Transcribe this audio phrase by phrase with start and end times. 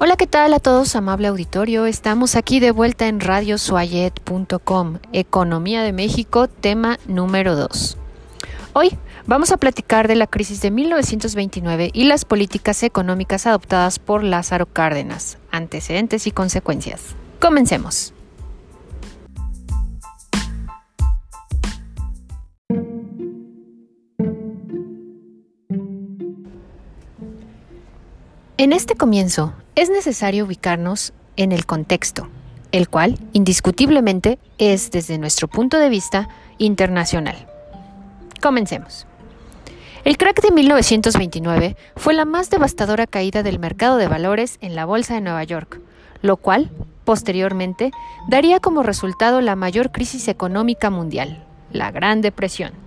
[0.00, 1.86] Hola, ¿qué tal a todos, amable auditorio?
[1.86, 7.96] Estamos aquí de vuelta en radiosuayet.com, Economía de México, tema número 2.
[8.72, 14.24] Hoy vamos a platicar de la crisis de 1929 y las políticas económicas adoptadas por
[14.24, 17.14] Lázaro Cárdenas, antecedentes y consecuencias.
[17.38, 18.13] Comencemos.
[28.64, 32.28] En este comienzo es necesario ubicarnos en el contexto,
[32.72, 37.46] el cual indiscutiblemente es desde nuestro punto de vista internacional.
[38.40, 39.06] Comencemos.
[40.04, 44.86] El crack de 1929 fue la más devastadora caída del mercado de valores en la
[44.86, 45.82] Bolsa de Nueva York,
[46.22, 46.70] lo cual,
[47.04, 47.90] posteriormente,
[48.28, 52.83] daría como resultado la mayor crisis económica mundial, la Gran Depresión.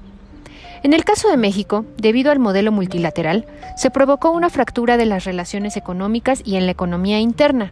[0.83, 5.25] En el caso de México, debido al modelo multilateral, se provocó una fractura de las
[5.25, 7.71] relaciones económicas y en la economía interna,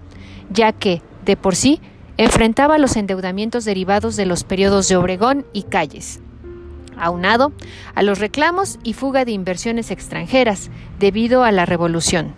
[0.49, 1.79] ya que, de por sí,
[2.17, 6.19] enfrentaba los endeudamientos derivados de los periodos de Obregón y Calles,
[6.97, 7.51] aunado
[7.93, 12.33] a los reclamos y fuga de inversiones extranjeras debido a la revolución.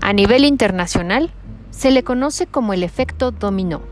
[0.00, 1.30] A nivel internacional,
[1.70, 3.82] se le conoce como el efecto dominó.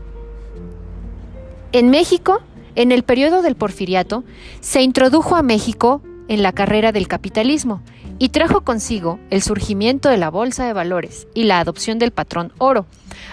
[1.71, 2.41] En México,
[2.79, 4.23] en el periodo del porfiriato,
[4.61, 7.81] se introdujo a México en la carrera del capitalismo
[8.19, 12.53] y trajo consigo el surgimiento de la bolsa de valores y la adopción del patrón
[12.57, 12.85] oro,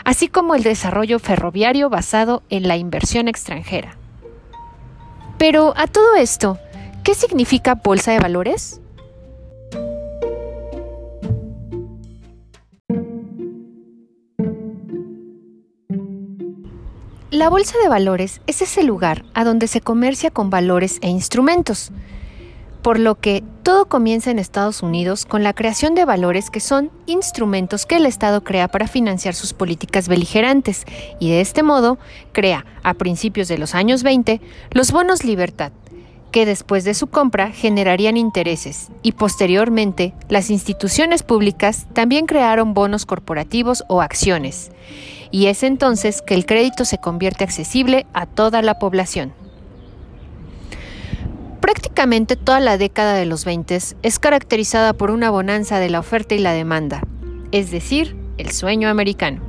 [0.04, 3.96] así como el desarrollo ferroviario basado en la inversión extranjera.
[5.38, 6.58] Pero a todo esto,
[7.04, 8.80] ¿qué significa bolsa de valores?
[17.32, 21.90] La bolsa de valores es ese lugar a donde se comercia con valores e instrumentos,
[22.82, 26.92] por lo que todo comienza en Estados Unidos con la creación de valores que son
[27.06, 30.84] instrumentos que el Estado crea para financiar sus políticas beligerantes
[31.18, 31.98] y de este modo
[32.30, 35.72] crea, a principios de los años 20, los bonos libertad,
[36.30, 43.04] que después de su compra generarían intereses y posteriormente las instituciones públicas también crearon bonos
[43.04, 44.70] corporativos o acciones
[45.30, 49.32] y es entonces que el crédito se convierte accesible a toda la población.
[51.60, 56.34] Prácticamente toda la década de los 20 es caracterizada por una bonanza de la oferta
[56.34, 57.02] y la demanda,
[57.50, 59.40] es decir, el sueño americano.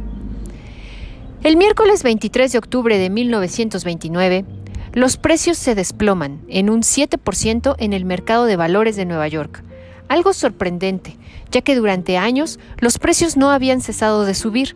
[1.44, 4.46] El miércoles 23 de octubre de 1929,
[4.94, 9.64] los precios se desploman en un 7% en el mercado de valores de Nueva York,
[10.08, 11.18] algo sorprendente,
[11.52, 14.76] ya que durante años los precios no habían cesado de subir,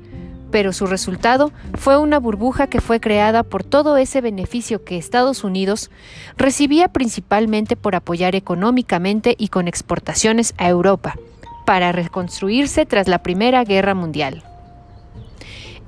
[0.52, 5.44] pero su resultado fue una burbuja que fue creada por todo ese beneficio que Estados
[5.44, 5.90] Unidos
[6.38, 11.16] recibía principalmente por apoyar económicamente y con exportaciones a Europa,
[11.66, 14.44] para reconstruirse tras la Primera Guerra Mundial.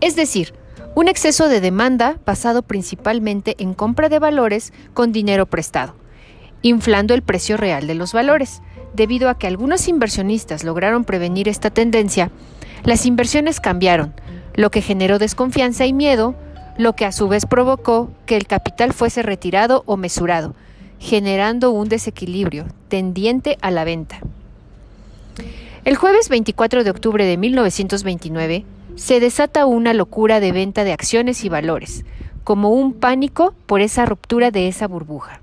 [0.02, 0.54] Es decir,
[0.96, 5.96] un exceso de demanda basado principalmente en compra de valores con dinero prestado,
[6.62, 8.62] inflando el precio real de los valores.
[8.94, 12.30] Debido a que algunos inversionistas lograron prevenir esta tendencia,
[12.84, 14.14] las inversiones cambiaron,
[14.56, 16.36] lo que generó desconfianza y miedo,
[16.78, 20.56] lo que a su vez provocó que el capital fuese retirado o mesurado,
[21.00, 24.20] generando un desequilibrio tendiente a la venta.
[25.86, 28.66] El jueves 24 de octubre de 1929
[28.96, 32.06] se desata una locura de venta de acciones y valores,
[32.44, 35.43] como un pánico por esa ruptura de esa burbuja.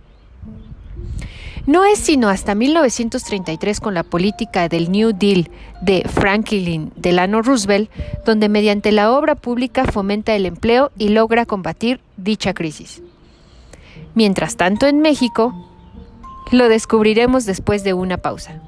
[1.70, 7.88] No es sino hasta 1933 con la política del New Deal de Franklin Delano Roosevelt,
[8.26, 13.04] donde mediante la obra pública fomenta el empleo y logra combatir dicha crisis.
[14.16, 15.54] Mientras tanto, en México,
[16.50, 18.60] lo descubriremos después de una pausa.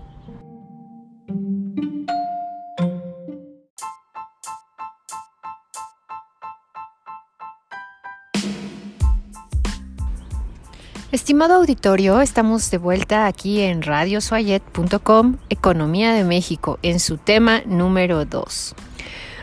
[11.13, 18.25] Estimado auditorio, estamos de vuelta aquí en radiosuayet.com, Economía de México, en su tema número
[18.25, 18.75] 2.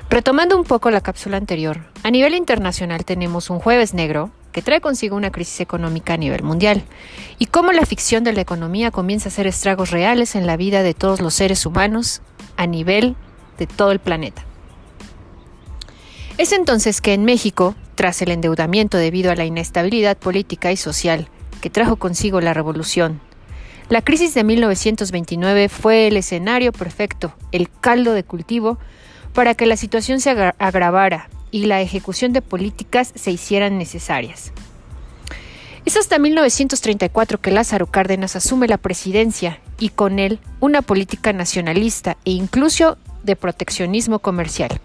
[0.09, 4.81] Retomando un poco la cápsula anterior, a nivel internacional tenemos un jueves negro que trae
[4.81, 6.81] consigo una crisis económica a nivel mundial
[7.37, 10.81] y cómo la ficción de la economía comienza a hacer estragos reales en la vida
[10.81, 12.23] de todos los seres humanos
[12.57, 13.15] a nivel
[13.59, 14.43] de todo el planeta.
[16.39, 21.29] Es entonces que en México, tras el endeudamiento debido a la inestabilidad política y social,
[21.59, 23.19] que trajo consigo la revolución.
[23.89, 28.77] La crisis de 1929 fue el escenario perfecto, el caldo de cultivo,
[29.33, 34.51] para que la situación se agravara y la ejecución de políticas se hicieran necesarias.
[35.85, 42.17] Es hasta 1934 que Lázaro Cárdenas asume la presidencia y con él una política nacionalista
[42.25, 44.79] e incluso de proteccionismo comercial.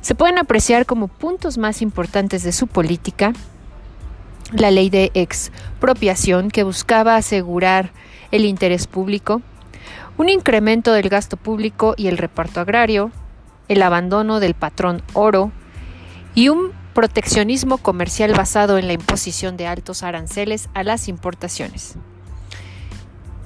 [0.00, 3.34] Se pueden apreciar como puntos más importantes de su política
[4.52, 7.92] la ley de expropiación que buscaba asegurar
[8.30, 9.42] el interés público,
[10.18, 13.10] un incremento del gasto público y el reparto agrario,
[13.68, 15.50] el abandono del patrón oro
[16.34, 21.96] y un proteccionismo comercial basado en la imposición de altos aranceles a las importaciones.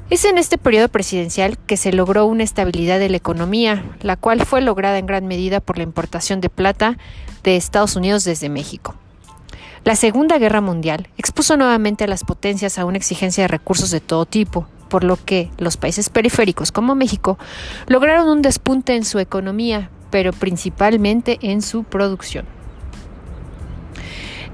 [0.09, 4.45] Es en este periodo presidencial que se logró una estabilidad de la economía, la cual
[4.47, 6.97] fue lograda en gran medida por la importación de plata
[7.43, 8.95] de Estados Unidos desde México.
[9.87, 14.01] La Segunda Guerra Mundial expuso nuevamente a las potencias a una exigencia de recursos de
[14.01, 17.39] todo tipo, por lo que los países periféricos como México
[17.87, 22.47] lograron un despunte en su economía, pero principalmente en su producción.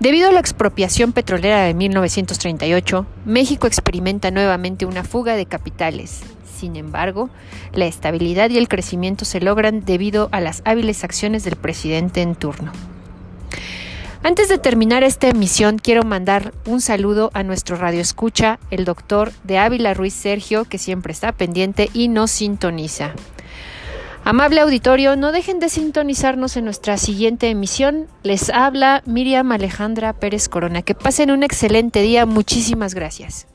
[0.01, 6.21] Debido a la expropiación petrolera de 1938, México experimenta nuevamente una fuga de capitales.
[6.59, 7.31] Sin embargo,
[7.73, 12.35] la estabilidad y el crecimiento se logran debido a las hábiles acciones del presidente en
[12.35, 12.71] turno.
[14.25, 19.33] Antes de terminar esta emisión, quiero mandar un saludo a nuestro radio escucha, el doctor
[19.43, 23.15] de Ávila Ruiz Sergio, que siempre está pendiente y nos sintoniza.
[24.25, 28.07] Amable auditorio, no dejen de sintonizarnos en nuestra siguiente emisión.
[28.23, 30.83] Les habla Miriam Alejandra Pérez Corona.
[30.83, 32.25] Que pasen un excelente día.
[32.25, 33.49] Muchísimas gracias.